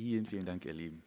[0.00, 1.02] Vielen, vielen Dank, ihr Lieben.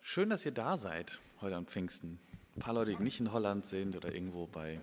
[0.00, 2.18] Schön, dass ihr da seid heute am Pfingsten.
[2.56, 4.80] Ein paar Leute, die nicht in Holland sind oder irgendwo bei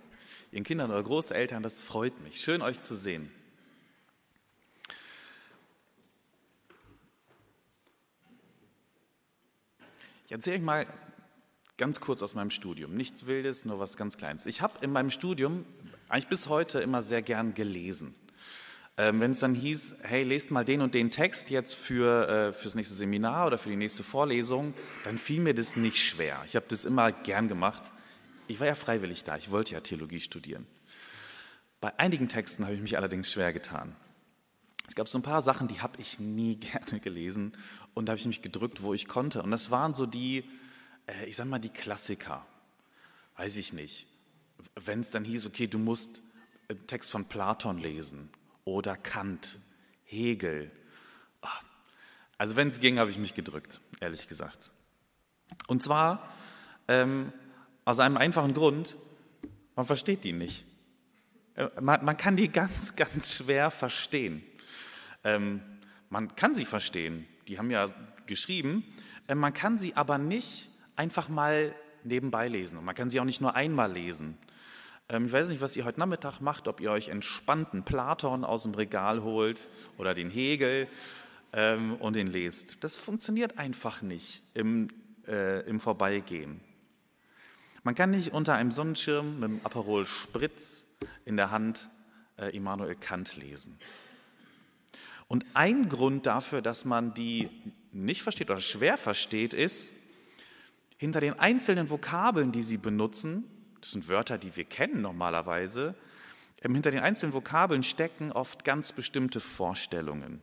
[0.54, 2.40] ihren Kindern oder Großeltern, das freut mich.
[2.40, 3.30] Schön, euch zu sehen.
[10.28, 10.88] Ich erzähle euch mal
[11.76, 12.96] ganz kurz aus meinem Studium.
[12.96, 14.46] Nichts Wildes, nur was ganz Kleines.
[14.46, 15.66] Ich habe in meinem Studium
[16.08, 18.16] eigentlich bis heute immer sehr gern gelesen.
[19.00, 22.54] Ähm, wenn es dann hieß, hey, lest mal den und den Text jetzt für äh,
[22.54, 24.74] fürs nächste Seminar oder für die nächste Vorlesung,
[25.06, 26.44] dann fiel mir das nicht schwer.
[26.46, 27.94] Ich habe das immer gern gemacht.
[28.50, 30.68] Ich war ja freiwillig da, ich wollte ja Theologie studieren.
[31.80, 33.96] Bei einigen Texten habe ich mich allerdings schwer getan.
[34.86, 37.54] Es gab so ein paar Sachen, die habe ich nie gerne gelesen
[37.94, 39.42] und da habe ich mich gedrückt, wo ich konnte.
[39.44, 40.44] Und das waren so die,
[41.08, 42.46] äh, ich sag mal, die Klassiker.
[43.38, 44.08] Weiß ich nicht.
[44.76, 46.20] Wenn es dann hieß, okay, du musst
[46.68, 48.30] einen Text von Platon lesen
[48.66, 49.58] oder Kant,
[50.06, 50.72] Hegel.
[51.42, 51.50] Ah.
[52.38, 54.72] Also wenn es ging, habe ich mich gedrückt, ehrlich gesagt.
[55.68, 56.34] Und zwar
[56.88, 57.32] ähm,
[57.86, 58.96] aus einem einfachen Grund,
[59.76, 60.66] man versteht die nicht.
[61.56, 64.44] Äh, man, man kann die ganz, ganz schwer verstehen.
[65.24, 65.62] Ähm,
[66.10, 67.88] man kann sie verstehen, die haben ja
[68.26, 68.84] geschrieben,
[69.28, 71.74] äh, man kann sie aber nicht einfach mal
[72.04, 72.78] nebenbei lesen.
[72.78, 74.38] Und man kann sie auch nicht nur einmal lesen.
[75.10, 78.64] Ähm, ich weiß nicht, was ihr heute Nachmittag macht, ob ihr euch entspannten Platon aus
[78.64, 80.88] dem Regal holt oder den Hegel
[81.52, 82.84] ähm, und den lest.
[82.84, 84.90] Das funktioniert einfach nicht im,
[85.28, 86.62] äh, im Vorbeigehen.
[87.84, 91.88] Man kann nicht unter einem Sonnenschirm mit dem Aperol Spritz in der Hand
[92.38, 93.78] äh, Immanuel Kant lesen.
[95.28, 97.50] Und ein Grund dafür, dass man die
[97.92, 99.94] nicht versteht oder schwer versteht, ist,
[100.98, 103.46] hinter den einzelnen Vokabeln, die sie benutzen,
[103.82, 105.96] das sind Wörter, die wir kennen normalerweise,
[106.62, 110.42] ähm, hinter den einzelnen Vokabeln stecken oft ganz bestimmte Vorstellungen.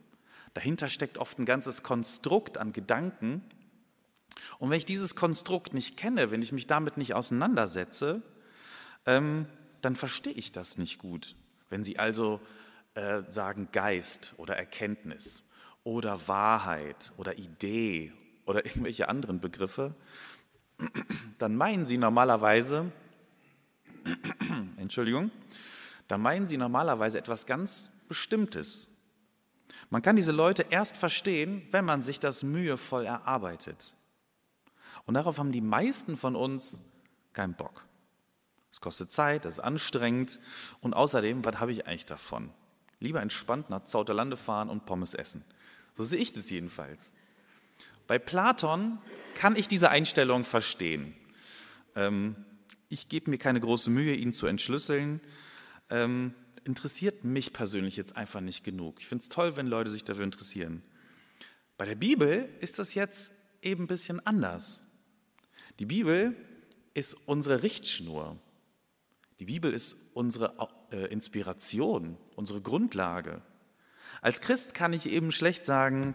[0.54, 3.42] Dahinter steckt oft ein ganzes Konstrukt an Gedanken.
[4.58, 8.22] Und wenn ich dieses Konstrukt nicht kenne, wenn ich mich damit nicht auseinandersetze,
[9.04, 9.46] ähm,
[9.82, 11.36] dann verstehe ich das nicht gut.
[11.68, 12.40] Wenn Sie also
[12.94, 15.42] äh, sagen Geist oder Erkenntnis
[15.84, 18.12] oder Wahrheit oder Idee
[18.46, 19.94] oder irgendwelche anderen Begriffe,
[21.38, 22.90] dann meinen Sie normalerweise
[24.76, 25.30] Entschuldigung,
[26.08, 28.96] da meinen sie normalerweise etwas ganz Bestimmtes.
[29.90, 33.94] Man kann diese Leute erst verstehen, wenn man sich das mühevoll erarbeitet.
[35.04, 36.92] Und darauf haben die meisten von uns
[37.32, 37.84] keinen Bock.
[38.72, 40.38] Es kostet Zeit, es ist anstrengend
[40.80, 42.50] und außerdem, was habe ich eigentlich davon?
[43.00, 45.44] Lieber entspannt nach Zauterlande fahren und Pommes essen.
[45.94, 47.12] So sehe ich das jedenfalls.
[48.06, 48.98] Bei Platon
[49.34, 51.14] kann ich diese Einstellung verstehen.
[51.94, 52.36] Ähm,
[52.88, 55.20] ich gebe mir keine große Mühe, ihn zu entschlüsseln.
[55.90, 58.96] Ähm, interessiert mich persönlich jetzt einfach nicht genug.
[59.00, 60.82] Ich finde es toll, wenn Leute sich dafür interessieren.
[61.78, 63.32] Bei der Bibel ist das jetzt
[63.62, 64.86] eben ein bisschen anders.
[65.78, 66.34] Die Bibel
[66.94, 68.38] ist unsere Richtschnur.
[69.38, 70.54] Die Bibel ist unsere
[70.90, 73.42] äh, Inspiration, unsere Grundlage.
[74.22, 76.14] Als Christ kann ich eben schlecht sagen,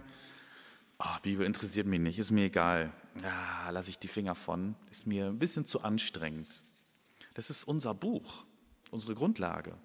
[1.00, 2.92] oh, Bibel interessiert mich nicht, ist mir egal
[3.22, 6.62] ja, lasse ich die Finger von, ist mir ein bisschen zu anstrengend.
[7.34, 8.44] Das ist unser Buch,
[8.90, 9.76] unsere Grundlage.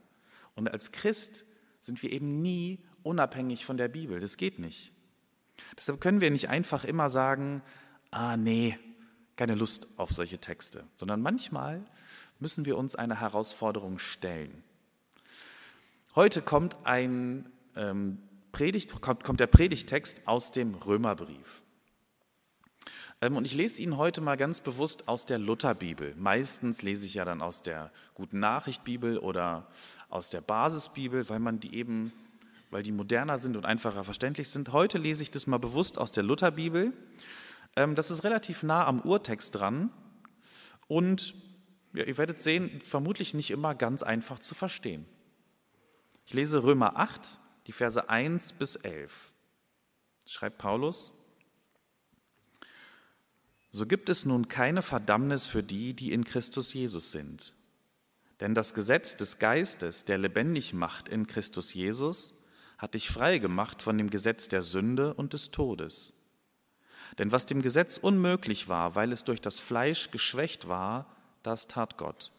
[0.55, 1.45] Und als Christ
[1.81, 4.21] sind wir eben nie unabhängig von der Bibel.
[4.21, 4.93] Das geht nicht.
[5.77, 7.63] Deshalb können wir nicht einfach immer sagen,
[8.11, 8.79] ah nee,
[9.37, 11.85] keine Lust auf solche Texte, sondern manchmal
[12.39, 14.63] müssen wir uns einer Herausforderung stellen.
[16.15, 18.19] Heute kommt ein ähm,
[18.53, 21.63] Predigt, kommt, kommt der Predigtext aus dem Römerbrief.
[23.21, 26.15] Ähm, und ich lese Ihnen heute mal ganz bewusst aus der Lutherbibel.
[26.17, 29.67] Meistens lese ich ja dann aus der Guten Nachricht Bibel oder
[30.11, 32.13] aus der Basisbibel, weil man die eben,
[32.71, 34.73] weil die moderner sind und einfacher verständlich sind.
[34.73, 36.93] Heute lese ich das mal bewusst aus der Lutherbibel.
[37.75, 39.91] Ähm, das ist relativ nah am Urtext dran
[40.89, 41.35] und
[41.95, 45.07] ja, ihr werdet sehen, vermutlich nicht immer ganz einfach zu verstehen.
[46.27, 49.33] Ich lese Römer 8, die Verse 1 bis 11.
[50.27, 51.13] Schreibt Paulus,
[53.77, 57.53] so gibt es nun keine Verdammnis für die, die in Christus Jesus sind.
[58.41, 62.43] Denn das Gesetz des Geistes, der lebendig macht in Christus Jesus,
[62.79, 66.15] hat dich frei gemacht von dem Gesetz der Sünde und des Todes.
[67.19, 71.99] Denn was dem Gesetz unmöglich war, weil es durch das Fleisch geschwächt war, das tat
[71.99, 72.33] Gott.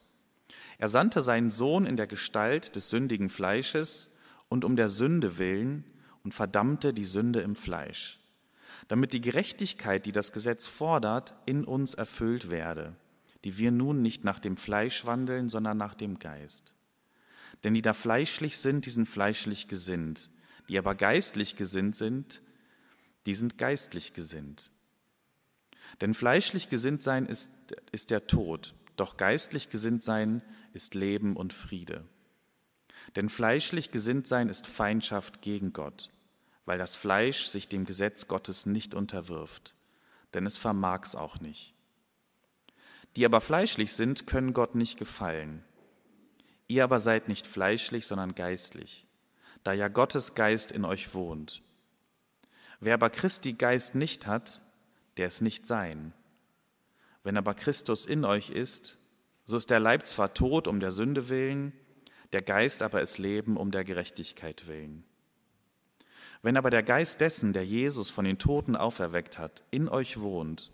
[0.79, 4.15] Er sandte seinen Sohn in der Gestalt des sündigen Fleisches
[4.49, 5.83] und um der Sünde willen
[6.23, 8.17] und verdammte die Sünde im Fleisch
[8.88, 12.95] damit die Gerechtigkeit, die das Gesetz fordert, in uns erfüllt werde,
[13.44, 16.74] die wir nun nicht nach dem Fleisch wandeln, sondern nach dem Geist.
[17.63, 20.29] Denn die da fleischlich sind, die sind fleischlich gesinnt,
[20.69, 22.41] die aber geistlich gesinnt sind,
[23.25, 24.71] die sind geistlich gesinnt.
[26.01, 30.41] Denn fleischlich gesinnt sein ist, ist der Tod, doch geistlich gesinnt sein
[30.73, 32.03] ist Leben und Friede.
[33.15, 36.09] Denn fleischlich gesinnt sein ist Feindschaft gegen Gott,
[36.67, 39.73] weil das Fleisch sich dem Gesetz Gottes nicht unterwirft,
[40.33, 41.73] denn es vermag's auch nicht.
[43.15, 45.63] Die aber fleischlich sind, können Gott nicht gefallen.
[46.67, 49.05] Ihr aber seid nicht fleischlich, sondern geistlich,
[49.63, 51.63] da ja Gottes Geist in euch wohnt.
[52.81, 54.59] Wer aber Christi Geist nicht hat,
[55.15, 56.11] der ist nicht sein.
[57.23, 58.97] Wenn aber Christus in euch ist,
[59.45, 61.71] so ist der Leib zwar tot um der Sünde willen,
[62.33, 65.05] der Geist aber ist Leben um der Gerechtigkeit willen.
[66.41, 70.71] Wenn aber der Geist dessen, der Jesus von den Toten auferweckt hat, in euch wohnt,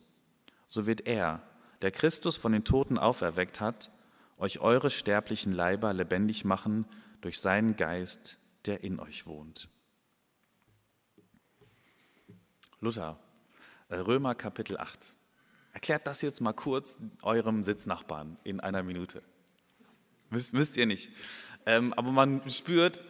[0.68, 1.42] so wird er,
[1.81, 3.92] der Christus von den Toten auferweckt hat,
[4.38, 6.86] euch eure sterblichen Leiber lebendig machen
[7.21, 9.69] durch seinen Geist, der in euch wohnt.
[12.80, 13.18] Luther,
[13.89, 15.15] äh, Römer Kapitel 8.
[15.71, 19.24] Erklärt das jetzt mal kurz eurem Sitznachbarn in einer Minute.
[20.30, 21.12] Müsst, müsst ihr nicht.
[21.65, 23.06] Ähm, aber man spürt,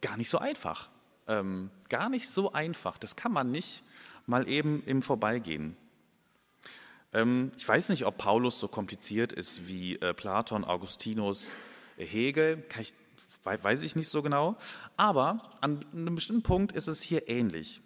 [0.00, 0.90] gar nicht so einfach.
[1.28, 2.98] Ähm, gar nicht so einfach.
[2.98, 3.84] Das kann man nicht
[4.26, 5.76] mal eben im Vorbeigehen.
[7.12, 11.54] Ähm, ich weiß nicht, ob Paulus so kompliziert ist wie äh, Platon, Augustinus,
[11.96, 12.64] Hegel.
[12.80, 12.94] Ich,
[13.42, 14.56] weiß ich nicht so genau.
[14.96, 17.80] Aber an einem bestimmten Punkt ist es hier ähnlich.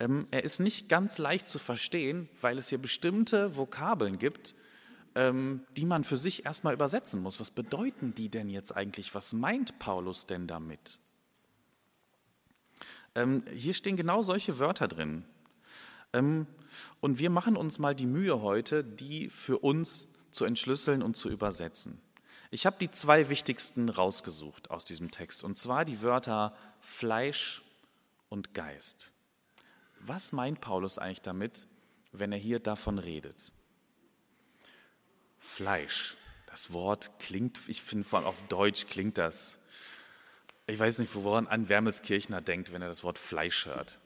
[0.00, 4.54] Ähm, er ist nicht ganz leicht zu verstehen, weil es hier bestimmte Vokabeln gibt,
[5.14, 7.40] ähm, die man für sich erstmal übersetzen muss.
[7.40, 9.14] Was bedeuten die denn jetzt eigentlich?
[9.14, 10.98] Was meint Paulus denn damit?
[13.14, 15.24] Ähm, hier stehen genau solche Wörter drin.
[17.00, 21.28] und wir machen uns mal die Mühe heute, die für uns zu entschlüsseln und zu
[21.28, 22.00] übersetzen.
[22.50, 27.62] Ich habe die zwei wichtigsten rausgesucht aus diesem Text, und zwar die Wörter Fleisch
[28.28, 29.10] und Geist.
[30.00, 31.66] Was meint Paulus eigentlich damit,
[32.12, 33.52] wenn er hier davon redet?
[35.38, 36.16] Fleisch.
[36.46, 39.58] Das Wort klingt, ich finde vor allem auf Deutsch klingt das.
[40.68, 43.98] Ich weiß nicht, woran an Wermelskirchner denkt, wenn er das Wort Fleisch hört.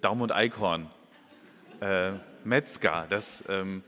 [0.00, 0.88] Daum und Eichhorn,
[1.80, 2.12] äh,
[2.44, 3.82] Metzger, das, ähm,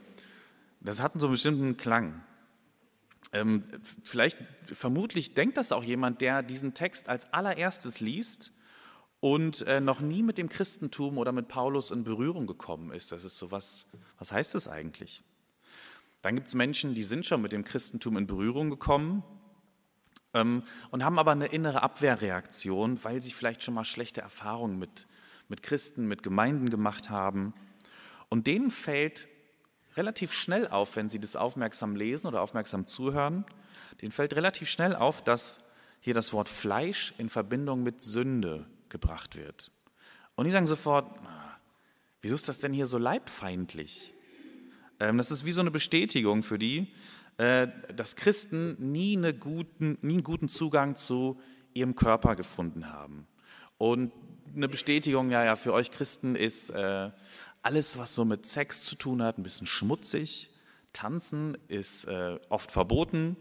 [0.81, 2.21] das hat einen so einen bestimmten Klang.
[3.31, 3.63] Ähm,
[4.03, 8.51] vielleicht, vermutlich denkt das auch jemand, der diesen Text als allererstes liest
[9.21, 13.13] und äh, noch nie mit dem Christentum oder mit Paulus in Berührung gekommen ist.
[13.13, 13.87] Das ist so was,
[14.19, 15.23] was heißt das eigentlich?
[16.21, 19.23] Dann gibt es Menschen, die sind schon mit dem Christentum in Berührung gekommen
[20.33, 25.07] und haben aber eine innere Abwehrreaktion, weil sie vielleicht schon mal schlechte Erfahrungen mit,
[25.47, 27.53] mit Christen, mit Gemeinden gemacht haben.
[28.29, 29.27] Und denen fällt
[29.95, 33.45] relativ schnell auf, wenn sie das aufmerksam lesen oder aufmerksam zuhören,
[34.01, 35.71] denen fällt relativ schnell auf, dass
[36.01, 39.71] hier das Wort Fleisch in Verbindung mit Sünde gebracht wird.
[40.35, 41.19] Und die sagen sofort,
[42.21, 44.13] wieso ist das denn hier so leibfeindlich?
[44.99, 46.93] Ähm, das ist wie so eine Bestätigung für die,
[47.37, 51.39] dass Christen nie, eine guten, nie einen guten Zugang zu
[51.73, 53.27] ihrem Körper gefunden haben.
[53.77, 54.11] Und
[54.55, 57.11] eine Bestätigung, ja, ja, für euch Christen ist äh,
[57.61, 60.49] alles, was so mit Sex zu tun hat, ein bisschen schmutzig.
[60.93, 63.37] Tanzen ist äh, oft verboten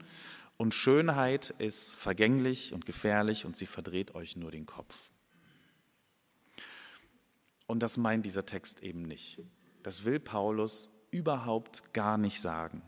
[0.58, 5.10] und Schönheit ist vergänglich und gefährlich und sie verdreht euch nur den Kopf.
[7.66, 9.40] Und das meint dieser Text eben nicht.
[9.82, 12.82] Das will Paulus überhaupt gar nicht sagen.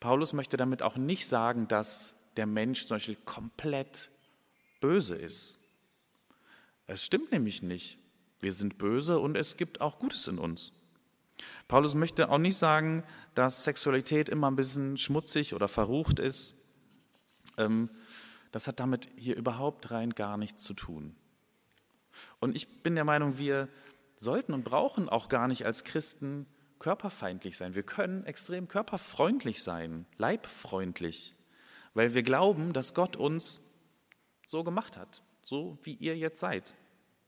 [0.00, 4.10] Paulus möchte damit auch nicht sagen, dass der Mensch zum Beispiel komplett
[4.80, 5.58] böse ist.
[6.86, 7.98] Es stimmt nämlich nicht.
[8.40, 10.72] Wir sind böse und es gibt auch Gutes in uns.
[11.66, 13.02] Paulus möchte auch nicht sagen,
[13.34, 16.54] dass Sexualität immer ein bisschen schmutzig oder verrucht ist.
[17.56, 17.90] Ähm,
[18.52, 21.14] das hat damit hier überhaupt rein gar nichts zu tun.
[22.40, 23.68] Und ich bin der Meinung, wir
[24.16, 26.46] sollten und brauchen auch gar nicht als Christen
[26.78, 27.74] körperfeindlich sein.
[27.74, 31.34] Wir können extrem körperfreundlich sein, leibfreundlich,
[31.94, 33.60] weil wir glauben, dass Gott uns
[34.46, 36.74] so gemacht hat, so wie ihr jetzt seid.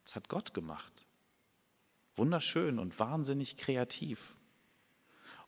[0.05, 1.07] Das hat Gott gemacht.
[2.15, 4.37] Wunderschön und wahnsinnig kreativ.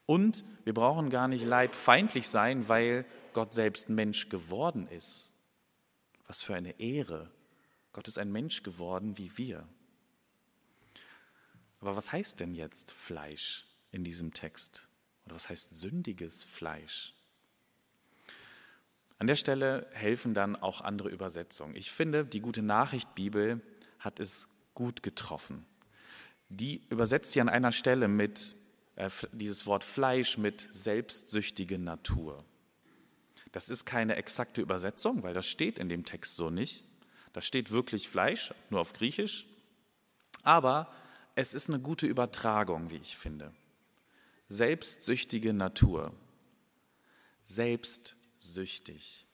[0.06, 5.32] Und wir brauchen gar nicht leibfeindlich sein, weil Gott selbst Mensch geworden ist.
[6.26, 7.30] Was für eine Ehre,
[7.92, 9.66] Gott ist ein Mensch geworden wie wir.
[11.80, 14.88] Aber was heißt denn jetzt Fleisch in diesem Text?
[15.25, 17.14] Oder was heißt sündiges Fleisch?
[19.18, 21.76] An der Stelle helfen dann auch andere Übersetzungen.
[21.76, 23.61] Ich finde, die gute Nachricht Bibel
[24.00, 25.64] hat es gut getroffen.
[26.49, 28.56] Die übersetzt sie an einer Stelle mit
[28.96, 32.44] äh, dieses Wort Fleisch mit selbstsüchtige Natur.
[33.52, 36.84] Das ist keine exakte Übersetzung, weil das steht in dem Text so nicht.
[37.32, 39.46] Da steht wirklich Fleisch, nur auf Griechisch.
[40.42, 40.92] Aber
[41.34, 43.52] es ist eine gute Übertragung, wie ich finde.
[44.52, 46.12] Selbstsüchtige Natur.
[47.47, 49.26] Selbstsüchtig.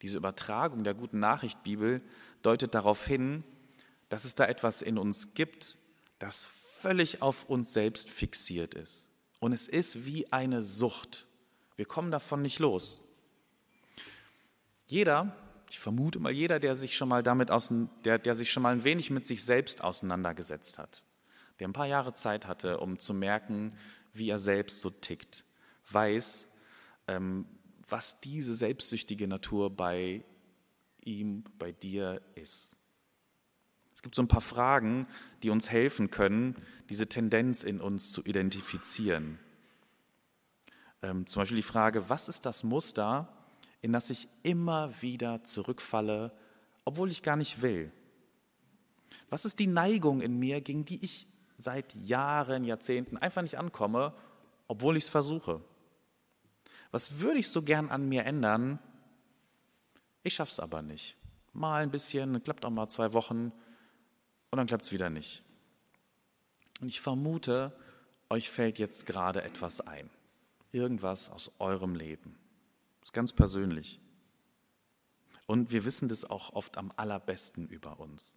[0.00, 2.00] Diese Übertragung der guten Nachricht Bibel
[2.40, 3.44] deutet darauf hin,
[4.08, 5.76] dass es da etwas in uns gibt,
[6.18, 9.08] das völlig auf uns selbst fixiert ist.
[9.40, 11.26] Und es ist wie eine Sucht.
[11.76, 13.00] Wir kommen davon nicht los.
[14.86, 15.36] Jeder,
[15.68, 18.72] ich vermute mal jeder, der sich schon mal damit außen, der, der sich schon mal
[18.72, 21.02] ein wenig mit sich selbst auseinandergesetzt hat,
[21.58, 23.76] der ein paar Jahre Zeit hatte, um zu merken,
[24.14, 25.44] wie er selbst so tickt,
[25.90, 26.54] weiß,
[27.08, 27.46] ähm,
[27.88, 30.24] was diese selbstsüchtige Natur bei
[31.02, 32.76] ihm, bei dir ist.
[33.94, 35.06] Es gibt so ein paar Fragen,
[35.42, 36.56] die uns helfen können,
[36.88, 39.38] diese Tendenz in uns zu identifizieren.
[41.02, 43.28] Ähm, zum Beispiel die Frage, was ist das Muster,
[43.82, 46.32] in das ich immer wieder zurückfalle,
[46.84, 47.92] obwohl ich gar nicht will?
[49.28, 51.26] Was ist die Neigung in mir, gegen die ich
[51.58, 54.12] seit Jahren, Jahrzehnten einfach nicht ankomme,
[54.68, 55.60] obwohl ich es versuche?
[56.90, 58.78] Was würde ich so gern an mir ändern?
[60.22, 61.16] Ich schaffe es aber nicht.
[61.52, 63.52] Mal ein bisschen, klappt auch mal zwei Wochen
[64.50, 65.42] und dann klappt es wieder nicht.
[66.80, 67.72] Und ich vermute,
[68.30, 70.10] euch fällt jetzt gerade etwas ein.
[70.72, 72.36] Irgendwas aus eurem Leben.
[73.00, 74.00] Das ist ganz persönlich.
[75.46, 78.36] Und wir wissen das auch oft am allerbesten über uns.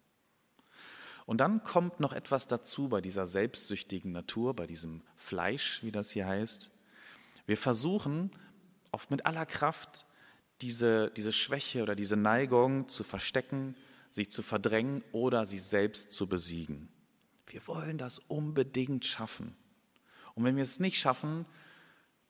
[1.28, 6.10] Und dann kommt noch etwas dazu bei dieser selbstsüchtigen Natur, bei diesem Fleisch, wie das
[6.10, 6.70] hier heißt.
[7.44, 8.30] Wir versuchen
[8.92, 10.06] oft mit aller Kraft
[10.62, 13.76] diese, diese Schwäche oder diese Neigung zu verstecken,
[14.08, 16.88] sie zu verdrängen oder sie selbst zu besiegen.
[17.46, 19.54] Wir wollen das unbedingt schaffen.
[20.34, 21.44] Und wenn wir es nicht schaffen,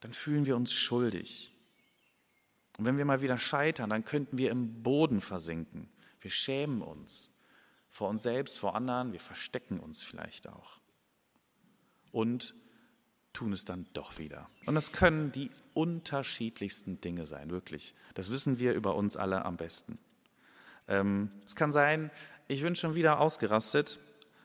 [0.01, 1.55] dann fühlen wir uns schuldig.
[2.79, 5.89] Und wenn wir mal wieder scheitern, dann könnten wir im Boden versinken.
[6.21, 7.31] Wir schämen uns
[7.99, 10.79] vor uns selbst, vor anderen, wir verstecken uns vielleicht auch.
[12.13, 12.55] Und
[13.33, 14.49] tun es dann doch wieder.
[14.67, 17.95] Und das können die unterschiedlichsten Dinge sein, wirklich.
[18.15, 19.99] Das wissen wir über uns alle am besten.
[20.87, 22.13] Ähm, es kann sein,
[22.47, 23.99] ich bin schon wieder ausgerastet,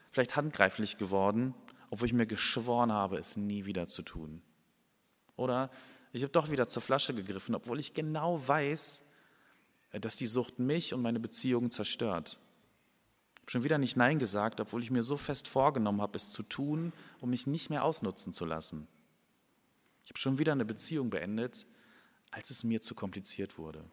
[0.09, 1.53] vielleicht handgreiflich geworden,
[1.91, 4.41] obwohl ich mir geschworen habe, es nie wieder zu tun.
[5.35, 5.69] Oder
[6.11, 9.11] ich habe doch wieder zur Flasche gegriffen, obwohl ich genau weiß,
[9.91, 12.39] dass die Sucht mich und meine Beziehungen zerstört.
[13.43, 16.43] Habe schon wieder nicht Nein gesagt, obwohl ich mir so fest vorgenommen habe, es zu
[16.43, 18.87] tun, um mich nicht mehr ausnutzen zu lassen.
[20.05, 21.65] Ich habe schon wieder eine Beziehung beendet,
[22.31, 23.83] als es mir zu kompliziert wurde.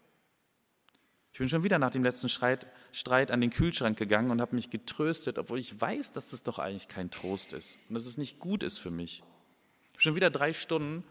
[1.32, 4.54] Ich bin schon wieder nach dem letzten Streit, Streit an den Kühlschrank gegangen und habe
[4.54, 8.18] mich getröstet, obwohl ich weiß, dass das doch eigentlich kein Trost ist und dass es
[8.18, 9.24] nicht gut ist für mich.
[9.88, 11.02] Ich habe schon wieder drei Stunden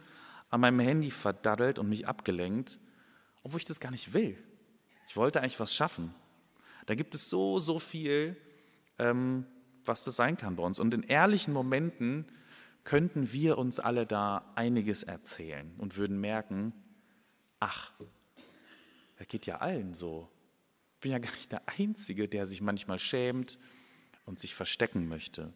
[0.49, 2.79] an meinem Handy verdaddelt und mich abgelenkt,
[3.43, 4.37] obwohl ich das gar nicht will.
[5.09, 6.13] Ich wollte eigentlich was schaffen.
[6.89, 8.35] Da gibt es so, so viel,
[8.97, 9.45] ähm,
[9.85, 10.79] was das sein kann bei uns.
[10.79, 12.25] Und in ehrlichen Momenten
[12.83, 16.73] könnten wir uns alle da einiges erzählen und würden merken,
[17.59, 17.91] ach,
[19.19, 20.29] das geht ja allen so.
[20.95, 23.59] Ich bin ja gar nicht der Einzige, der sich manchmal schämt
[24.25, 25.53] und sich verstecken möchte.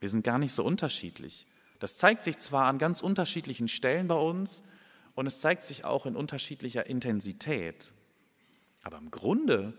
[0.00, 1.46] Wir sind gar nicht so unterschiedlich.
[1.78, 4.64] Das zeigt sich zwar an ganz unterschiedlichen Stellen bei uns
[5.14, 7.92] und es zeigt sich auch in unterschiedlicher Intensität,
[8.82, 9.78] aber im Grunde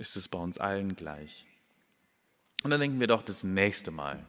[0.00, 1.46] ist es bei uns allen gleich.
[2.62, 4.24] Und dann denken wir doch das nächste Mal.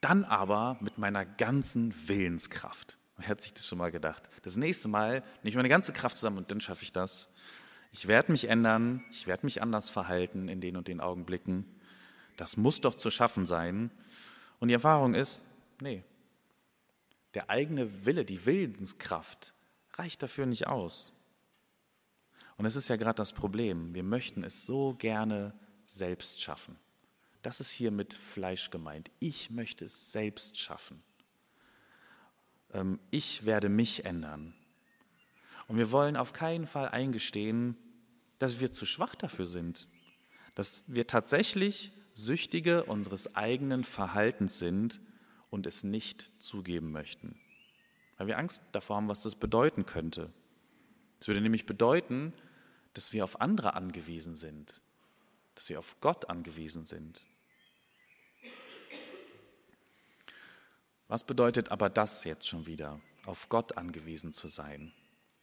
[0.00, 2.96] Dann aber mit meiner ganzen Willenskraft.
[3.16, 4.22] Wer hat sich das schon mal gedacht?
[4.42, 7.28] Das nächste Mal nehme ich meine ganze Kraft zusammen und dann schaffe ich das.
[7.90, 11.64] Ich werde mich ändern, ich werde mich anders verhalten in den und den Augenblicken.
[12.36, 13.90] Das muss doch zu schaffen sein.
[14.60, 15.42] Und die Erfahrung ist,
[15.80, 16.04] nee,
[17.34, 19.54] der eigene Wille, die Willenskraft
[19.94, 21.17] reicht dafür nicht aus.
[22.58, 23.94] Und es ist ja gerade das Problem.
[23.94, 25.54] Wir möchten es so gerne
[25.86, 26.76] selbst schaffen.
[27.42, 29.10] Das ist hier mit Fleisch gemeint.
[29.20, 31.02] Ich möchte es selbst schaffen.
[32.74, 34.54] Ähm, ich werde mich ändern.
[35.68, 37.76] Und wir wollen auf keinen Fall eingestehen,
[38.38, 39.88] dass wir zu schwach dafür sind,
[40.54, 45.00] dass wir tatsächlich Süchtige unseres eigenen Verhaltens sind
[45.50, 47.38] und es nicht zugeben möchten,
[48.16, 50.32] weil wir Angst davor haben, was das bedeuten könnte.
[51.20, 52.32] Es würde nämlich bedeuten,
[52.98, 54.80] dass wir auf andere angewiesen sind,
[55.54, 57.26] dass wir auf Gott angewiesen sind.
[61.06, 64.92] Was bedeutet aber das jetzt schon wieder, auf Gott angewiesen zu sein?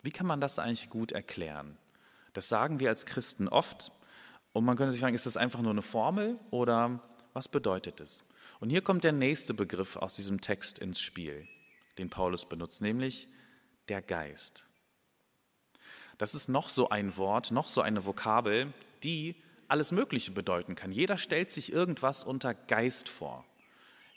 [0.03, 1.77] Wie kann man das eigentlich gut erklären?
[2.33, 3.93] Das sagen wir als Christen oft
[4.51, 8.25] und man könnte sich fragen, ist das einfach nur eine Formel oder was bedeutet es?
[8.59, 11.47] Und hier kommt der nächste Begriff aus diesem Text ins Spiel,
[11.99, 13.29] den Paulus benutzt, nämlich
[13.87, 14.65] der Geist.
[16.17, 19.35] Das ist noch so ein Wort, noch so eine Vokabel, die
[19.67, 20.91] alles Mögliche bedeuten kann.
[20.91, 23.45] Jeder stellt sich irgendwas unter Geist vor.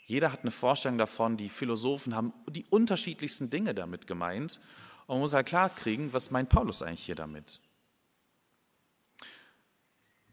[0.05, 4.59] Jeder hat eine Vorstellung davon, die Philosophen haben die unterschiedlichsten Dinge damit gemeint.
[5.07, 7.61] Und man muss halt klar kriegen, was meint Paulus eigentlich hier damit?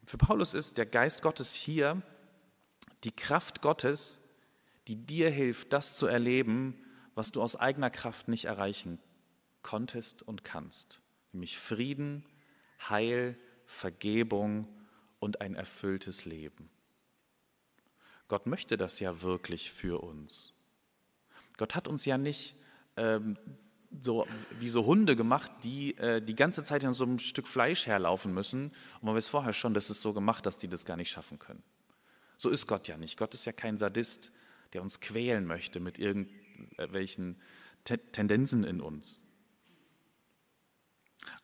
[0.04, 2.00] Für Paulus ist der Geist Gottes hier
[3.04, 4.20] die Kraft Gottes,
[4.88, 6.78] die dir hilft, das zu erleben,
[7.14, 8.98] was du aus eigener Kraft nicht erreichen
[9.62, 11.00] konntest und kannst,
[11.36, 12.24] nämlich Frieden,
[12.88, 14.66] Heil, Vergebung
[15.20, 16.70] und ein erfülltes Leben.
[18.28, 20.54] Gott möchte das ja wirklich für uns.
[21.56, 22.56] Gott hat uns ja nicht
[22.96, 23.38] ähm,
[24.00, 24.26] so
[24.58, 28.34] wie so Hunde gemacht, die äh, die ganze Zeit in so einem Stück Fleisch herlaufen
[28.34, 28.72] müssen.
[28.94, 31.38] Und man weiß vorher schon, das ist so gemacht, dass die das gar nicht schaffen
[31.38, 31.62] können.
[32.36, 33.16] So ist Gott ja nicht.
[33.16, 34.32] Gott ist ja kein Sadist,
[34.72, 37.40] der uns quälen möchte mit irgendwelchen
[37.84, 39.25] Tendenzen in uns.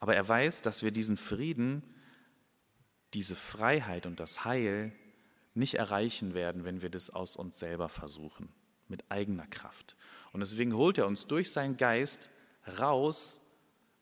[0.00, 1.82] Aber er weiß, dass wir diesen Frieden,
[3.14, 4.92] diese Freiheit und das Heil
[5.54, 8.48] nicht erreichen werden, wenn wir das aus uns selber versuchen,
[8.88, 9.96] mit eigener Kraft.
[10.32, 12.30] Und deswegen holt er uns durch seinen Geist
[12.78, 13.40] raus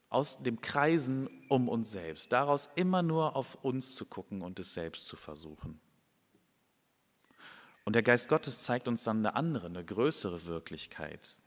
[0.08, 4.75] aus dem Kreisen um uns selbst, daraus immer nur auf uns zu gucken und es
[4.75, 5.80] selbst zu versuchen.
[7.84, 11.38] Und der Geist Gottes zeigt uns dann eine andere, eine größere Wirklichkeit.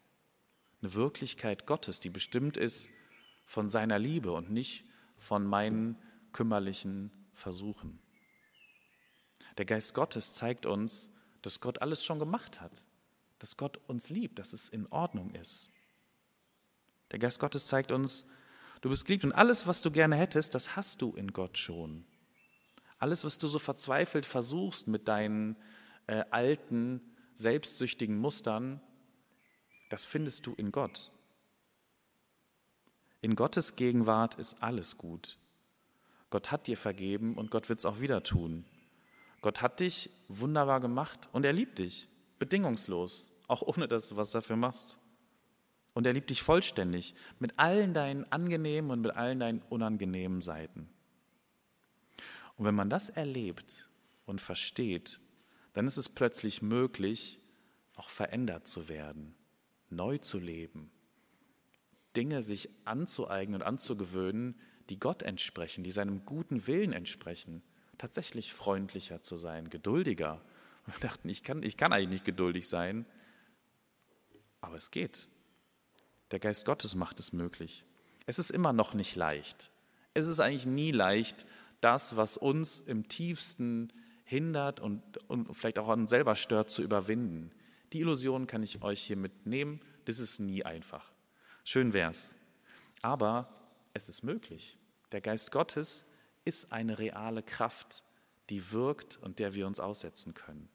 [0.81, 2.89] Eine Wirklichkeit Gottes, die bestimmt ist
[3.45, 4.85] von seiner Liebe und nicht
[5.17, 5.97] von meinen
[6.31, 7.99] kümmerlichen Versuchen.
[9.57, 12.87] Der Geist Gottes zeigt uns, dass Gott alles schon gemacht hat,
[13.39, 15.69] dass Gott uns liebt, dass es in Ordnung ist.
[17.11, 18.25] Der Geist Gottes zeigt uns,
[18.81, 22.05] du bist geliebt und alles, was du gerne hättest, das hast du in Gott schon.
[22.97, 25.57] Alles, was du so verzweifelt versuchst mit deinen
[26.07, 27.01] äh, alten,
[27.35, 28.81] selbstsüchtigen Mustern,
[29.89, 31.11] das findest du in Gott.
[33.23, 35.37] In Gottes Gegenwart ist alles gut.
[36.29, 38.65] Gott hat dir vergeben und Gott wird es auch wieder tun.
[39.39, 44.31] Gott hat dich wunderbar gemacht und er liebt dich, bedingungslos, auch ohne dass du was
[44.31, 44.99] dafür machst.
[45.93, 50.89] Und er liebt dich vollständig, mit allen deinen angenehmen und mit allen deinen unangenehmen Seiten.
[52.57, 53.87] Und wenn man das erlebt
[54.25, 55.21] und versteht,
[55.71, 57.39] dann ist es plötzlich möglich,
[57.95, 59.33] auch verändert zu werden,
[59.89, 60.91] neu zu leben,
[62.15, 64.55] Dinge sich anzueignen und anzugewöhnen,
[64.89, 67.63] die Gott entsprechen, die seinem guten Willen entsprechen,
[67.97, 70.41] tatsächlich freundlicher zu sein, geduldiger.
[70.85, 73.05] wir dachten, ich kann, ich kann eigentlich nicht geduldig sein,
[74.61, 75.27] aber es geht.
[76.31, 77.85] Der Geist Gottes macht es möglich.
[78.25, 79.71] Es ist immer noch nicht leicht.
[80.13, 81.45] Es ist eigentlich nie leicht,
[81.81, 83.91] das, was uns im tiefsten
[84.23, 87.51] hindert und, und vielleicht auch an selber stört, zu überwinden.
[87.91, 89.79] Die Illusion kann ich euch hier mitnehmen.
[90.05, 91.12] Das ist nie einfach.
[91.63, 92.35] Schön wär's.
[93.01, 93.47] Aber
[93.93, 94.77] es ist möglich.
[95.11, 96.05] Der Geist Gottes
[96.45, 98.03] ist eine reale Kraft,
[98.49, 100.69] die wirkt und der wir uns aussetzen können.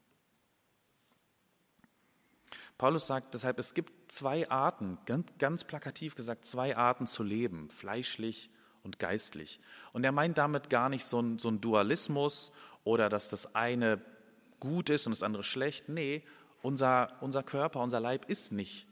[2.77, 7.69] Paulus sagt deshalb, es gibt zwei Arten, ganz, ganz plakativ gesagt, zwei Arten zu leben,
[7.69, 8.49] fleischlich
[8.83, 9.59] und geistlich.
[9.91, 12.53] Und er meint damit gar nicht so ein, so Dualismus
[12.85, 14.01] oder dass das eine
[14.59, 15.89] gut ist und das andere schlecht.
[15.89, 16.23] Nee,
[16.61, 18.87] unser, unser Körper, unser Leib ist nicht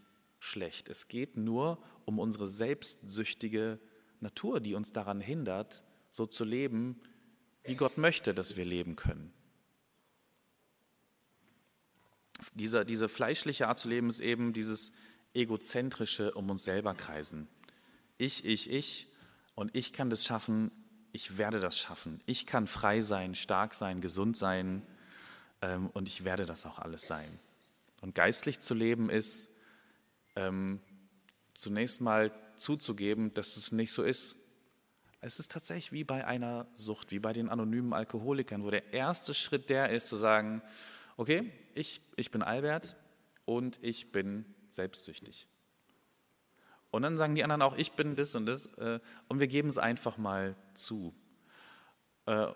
[0.47, 0.89] schlecht.
[0.89, 3.79] Es geht nur um unsere selbstsüchtige
[4.19, 6.99] Natur, die uns daran hindert, so zu leben,
[7.63, 9.33] wie Gott möchte, dass wir leben können.
[12.53, 14.93] Diese, diese fleischliche Art zu leben ist eben dieses
[15.33, 17.47] egozentrische um uns selber kreisen.
[18.17, 19.07] Ich, ich, ich
[19.55, 20.71] und ich kann das schaffen,
[21.11, 22.21] ich werde das schaffen.
[22.25, 24.83] Ich kann frei sein, stark sein, gesund sein
[25.61, 27.39] ähm, und ich werde das auch alles sein.
[28.01, 29.56] Und geistlich zu leben ist
[30.37, 30.79] ähm,
[31.53, 34.35] zunächst mal zuzugeben, dass es nicht so ist.
[35.19, 39.33] Es ist tatsächlich wie bei einer Sucht, wie bei den anonymen Alkoholikern, wo der erste
[39.33, 40.61] Schritt der ist, zu sagen,
[41.17, 42.95] okay, ich, ich bin Albert
[43.45, 45.47] und ich bin selbstsüchtig.
[46.91, 49.69] Und dann sagen die anderen auch, ich bin das und das äh, und wir geben
[49.69, 51.13] es einfach mal zu
[52.27, 52.47] äh,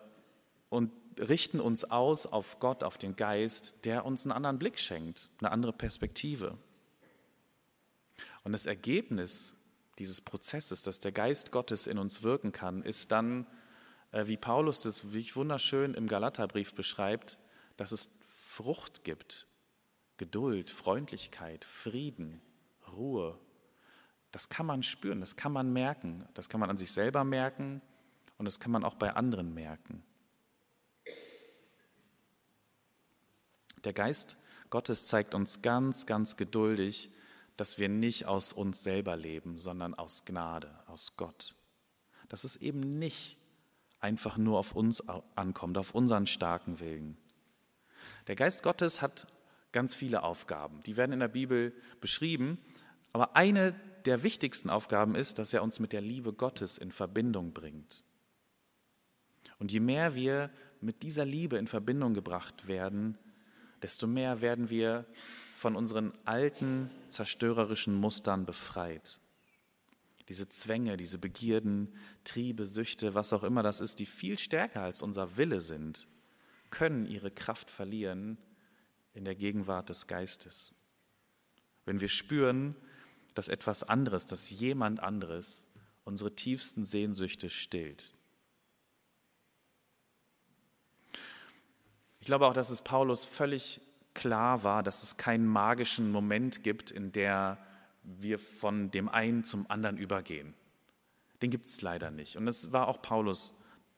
[0.70, 5.30] und richten uns aus auf Gott, auf den Geist, der uns einen anderen Blick schenkt,
[5.40, 6.58] eine andere Perspektive.
[8.44, 9.58] Und das Ergebnis
[10.00, 13.46] dieses Prozesses, dass der Geist Gottes in uns wirken kann, ist dann,
[14.12, 17.38] äh, wie Paulus das wunderschön im Galaterbrief beschreibt,
[17.78, 19.48] dass es Frucht gibt.
[20.18, 22.42] Geduld, Freundlichkeit, Frieden,
[22.92, 23.40] Ruhe.
[24.32, 26.28] Das kann man spüren, das kann man merken.
[26.34, 27.82] Das kann man an sich selber merken
[28.38, 30.04] und das kann man auch bei anderen merken.
[33.84, 34.38] Der Geist
[34.70, 37.12] Gottes zeigt uns ganz, ganz geduldig,
[37.58, 41.56] dass wir nicht aus uns selber leben, sondern aus Gnade, aus Gott.
[42.30, 43.38] Dass es eben nicht
[44.00, 45.02] einfach nur auf uns
[45.36, 47.18] ankommt, auf unseren starken Willen.
[48.28, 49.28] Der Geist Gottes hat
[49.72, 50.82] ganz viele Aufgaben.
[50.82, 52.58] Die werden in der Bibel beschrieben.
[53.14, 53.74] Aber eine
[54.06, 58.04] der wichtigsten Aufgaben ist, dass er uns mit der Liebe Gottes in Verbindung bringt.
[59.60, 63.18] Und je mehr wir mit dieser Liebe in Verbindung gebracht werden,
[63.82, 65.06] desto mehr werden wir
[65.54, 69.20] von unseren alten zerstörerischen Mustern befreit.
[70.30, 75.02] Diese Zwänge, diese Begierden, Triebe, Süchte, was auch immer das ist, die viel stärker als
[75.02, 76.08] unser Wille sind,
[76.70, 78.38] können ihre Kraft verlieren
[79.14, 80.74] in der Gegenwart des Geistes.
[81.86, 82.76] Wenn wir spüren,
[83.34, 85.68] dass etwas anderes, dass jemand anderes
[86.04, 88.14] unsere tiefsten Sehnsüchte stillt.
[92.20, 93.82] Ich glaube auch, dass es Paulus völlig
[94.14, 97.58] klar war, dass es keinen magischen Moment gibt, in der
[98.04, 100.54] wir von dem einen zum anderen übergehen.
[101.42, 102.36] Den gibt es leider nicht.
[102.36, 103.54] Und das war auch Paulus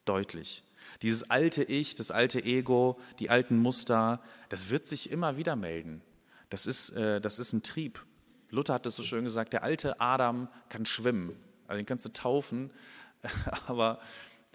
[0.06, 0.64] deutlich.
[1.02, 6.02] Dieses alte Ich, das alte Ego, die alten Muster, das wird sich immer wieder melden.
[6.50, 8.06] Das ist, äh, das ist ein Trieb.
[8.50, 11.36] Luther hat es so schön gesagt, der alte Adam kann schwimmen.
[11.68, 12.72] Also den kannst du taufen,
[13.68, 14.00] aber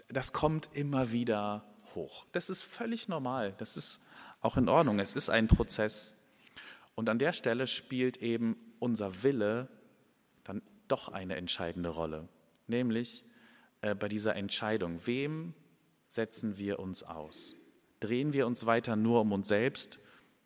[0.07, 2.25] das kommt immer wieder hoch.
[2.31, 3.53] Das ist völlig normal.
[3.57, 3.99] Das ist
[4.41, 4.99] auch in Ordnung.
[4.99, 6.19] Es ist ein Prozess.
[6.95, 9.67] Und an der Stelle spielt eben unser Wille
[10.43, 12.27] dann doch eine entscheidende Rolle.
[12.67, 13.23] Nämlich
[13.81, 15.53] äh, bei dieser Entscheidung, wem
[16.07, 17.55] setzen wir uns aus?
[17.99, 19.99] Drehen wir uns weiter nur um uns selbst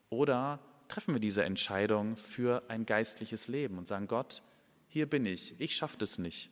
[0.09, 4.43] oder treffen wir diese Entscheidung für ein geistliches Leben und sagen, Gott,
[4.87, 6.51] hier bin ich, ich schaffe das nicht.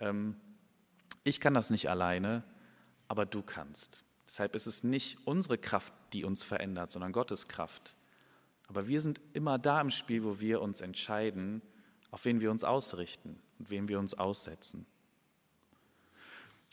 [0.00, 0.36] Ähm,
[1.24, 2.42] ich kann das nicht alleine,
[3.06, 4.04] aber du kannst.
[4.28, 7.96] Deshalb ist es nicht unsere Kraft, die uns verändert, sondern Gottes Kraft.
[8.68, 11.62] Aber wir sind immer da im Spiel, wo wir uns entscheiden,
[12.10, 14.86] auf wen wir uns ausrichten und wem wir uns aussetzen.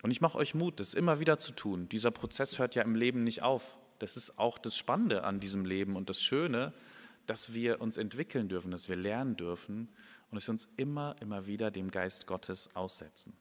[0.03, 1.87] Und ich mache euch Mut, das immer wieder zu tun.
[1.87, 3.77] Dieser Prozess hört ja im Leben nicht auf.
[3.99, 6.73] Das ist auch das Spannende an diesem Leben und das Schöne,
[7.25, 9.87] dass wir uns entwickeln dürfen, dass wir lernen dürfen
[10.29, 13.33] und dass wir uns immer, immer wieder dem Geist Gottes aussetzen.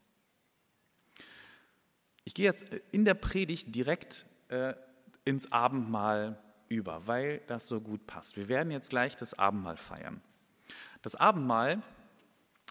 [2.25, 4.75] Ich gehe jetzt in der Predigt direkt äh,
[5.25, 8.37] ins Abendmahl über, weil das so gut passt.
[8.37, 10.23] Wir werden jetzt gleich das Abendmahl feiern.
[11.03, 11.83] Das Abendmahl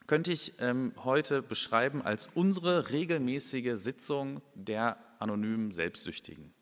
[0.08, 6.54] könnte ich ähm, heute beschreiben als unsere regelmäßige Sitzung der anonymen Selbstsüchtigen.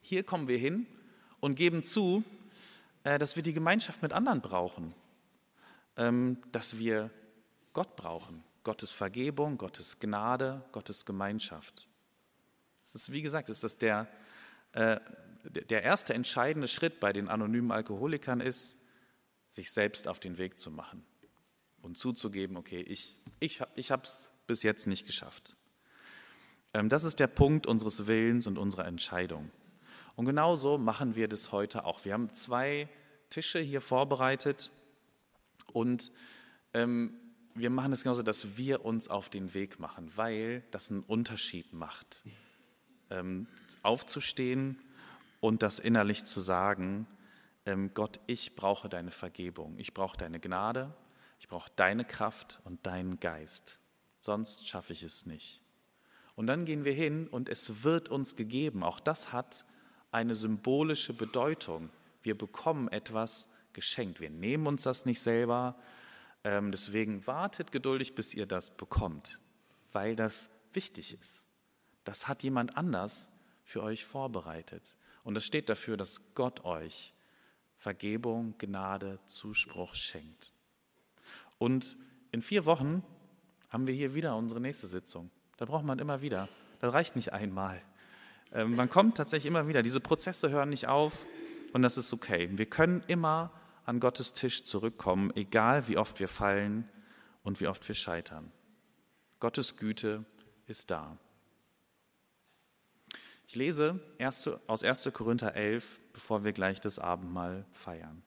[0.00, 0.86] Hier kommen wir hin
[1.40, 2.22] und geben zu,
[3.02, 4.94] äh, dass wir die Gemeinschaft mit anderen brauchen,
[5.96, 7.10] ähm, dass wir
[7.72, 11.88] Gott brauchen, Gottes Vergebung, Gottes Gnade, Gottes Gemeinschaft.
[12.86, 14.06] Es ist, wie gesagt, es ist der,
[14.70, 15.00] äh,
[15.42, 18.76] der erste entscheidende Schritt bei den anonymen Alkoholikern ist,
[19.48, 21.04] sich selbst auf den Weg zu machen
[21.82, 25.56] und zuzugeben, okay, ich, ich, ich habe es bis jetzt nicht geschafft.
[26.74, 29.50] Ähm, das ist der Punkt unseres Willens und unserer Entscheidung.
[30.14, 32.04] Und genauso machen wir das heute auch.
[32.04, 32.88] Wir haben zwei
[33.30, 34.70] Tische hier vorbereitet
[35.72, 36.12] und
[36.72, 37.18] ähm,
[37.52, 41.72] wir machen es genauso, dass wir uns auf den Weg machen, weil das einen Unterschied
[41.72, 42.22] macht.
[43.10, 43.46] Ähm,
[43.82, 44.78] aufzustehen
[45.40, 47.06] und das innerlich zu sagen,
[47.64, 50.94] ähm, Gott, ich brauche deine Vergebung, ich brauche deine Gnade,
[51.38, 53.78] ich brauche deine Kraft und deinen Geist.
[54.20, 55.60] Sonst schaffe ich es nicht.
[56.34, 58.82] Und dann gehen wir hin und es wird uns gegeben.
[58.82, 59.64] Auch das hat
[60.10, 61.90] eine symbolische Bedeutung.
[62.22, 64.20] Wir bekommen etwas geschenkt.
[64.20, 65.76] Wir nehmen uns das nicht selber.
[66.44, 69.40] Ähm, deswegen wartet geduldig, bis ihr das bekommt,
[69.92, 71.45] weil das wichtig ist.
[72.06, 73.30] Das hat jemand anders
[73.64, 74.96] für euch vorbereitet.
[75.24, 77.12] Und das steht dafür, dass Gott euch
[77.76, 80.52] Vergebung, Gnade, Zuspruch schenkt.
[81.58, 81.96] Und
[82.30, 83.02] in vier Wochen
[83.70, 85.30] haben wir hier wieder unsere nächste Sitzung.
[85.56, 86.48] Da braucht man immer wieder.
[86.78, 87.82] Das reicht nicht einmal.
[88.52, 89.82] Ähm, man kommt tatsächlich immer wieder.
[89.82, 91.26] Diese Prozesse hören nicht auf
[91.72, 92.48] und das ist okay.
[92.52, 93.52] Wir können immer
[93.84, 96.88] an Gottes Tisch zurückkommen, egal wie oft wir fallen
[97.42, 98.52] und wie oft wir scheitern.
[99.40, 100.24] Gottes Güte
[100.66, 101.18] ist da.
[103.46, 104.00] Ich lese
[104.66, 105.10] aus 1.
[105.12, 108.22] Korinther 11, bevor wir gleich das Abendmahl feiern.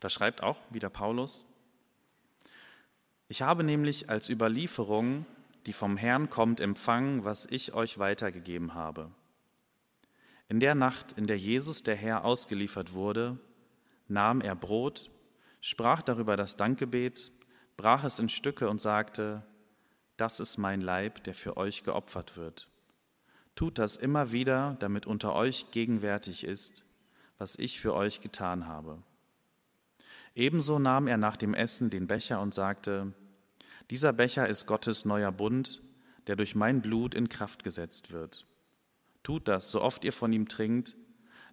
[0.00, 1.44] Da schreibt auch wieder Paulus,
[3.28, 5.24] ich habe nämlich als Überlieferung,
[5.64, 9.10] die vom Herrn kommt, empfangen, was ich euch weitergegeben habe.
[10.48, 13.38] In der Nacht, in der Jesus der Herr ausgeliefert wurde,
[14.08, 15.08] nahm er Brot,
[15.62, 17.32] sprach darüber das Dankgebet,
[17.78, 19.46] brach es in Stücke und sagte,
[20.22, 22.68] das ist mein Leib, der für euch geopfert wird.
[23.56, 26.84] Tut das immer wieder, damit unter euch gegenwärtig ist,
[27.38, 29.02] was ich für euch getan habe.
[30.36, 33.14] Ebenso nahm er nach dem Essen den Becher und sagte,
[33.90, 35.82] dieser Becher ist Gottes neuer Bund,
[36.28, 38.46] der durch mein Blut in Kraft gesetzt wird.
[39.24, 40.94] Tut das, so oft ihr von ihm trinkt,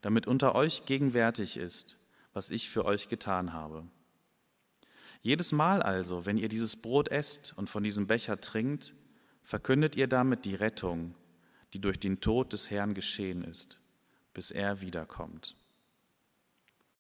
[0.02, 1.98] damit unter euch gegenwärtig ist,
[2.34, 3.88] was ich für euch getan habe.
[5.22, 8.94] Jedes Mal also, wenn ihr dieses Brot esst und von diesem Becher trinkt,
[9.44, 11.16] verkündet ihr damit die Rettung,
[11.74, 13.82] die durch den Tod des Herrn geschehen ist,
[14.34, 15.56] bis er wiederkommt.